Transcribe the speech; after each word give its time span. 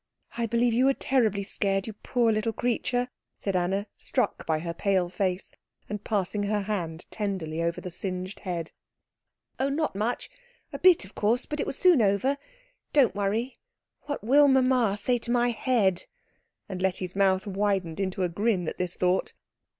"I 0.35 0.47
believe 0.47 0.73
you 0.73 0.85
were 0.85 0.95
terribly 0.95 1.43
scared, 1.43 1.85
you 1.85 1.93
poor 1.93 2.31
little 2.31 2.53
creature," 2.53 3.07
said 3.37 3.55
Anna, 3.55 3.85
struck 3.95 4.47
by 4.47 4.57
her 4.57 4.73
pale 4.73 5.09
face, 5.09 5.53
and 5.87 6.03
passing 6.03 6.41
her 6.41 6.61
hand 6.61 7.05
tenderly 7.11 7.61
over 7.61 7.79
the 7.79 7.91
singed 7.91 8.39
head. 8.39 8.71
"Oh, 9.59 9.69
not 9.69 9.95
much. 9.95 10.31
A 10.73 10.79
bit, 10.79 11.05
of 11.05 11.13
course. 11.13 11.45
But 11.45 11.59
it 11.59 11.67
was 11.67 11.77
soon 11.77 12.01
over. 12.01 12.37
Don't 12.93 13.13
worry. 13.13 13.59
What 14.05 14.23
will 14.23 14.47
mamma 14.47 14.97
say 14.97 15.19
to 15.19 15.29
my 15.29 15.49
head?" 15.51 16.05
And 16.67 16.81
Letty's 16.81 17.15
mouth 17.15 17.45
widened 17.45 17.99
into 17.99 18.23
a 18.23 18.27
grin 18.27 18.67
at 18.67 18.79
this 18.79 18.95
thought. 18.95 19.33